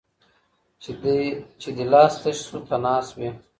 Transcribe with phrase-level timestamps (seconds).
[1.61, 3.29] چي دي لاس تش سو تنها سوې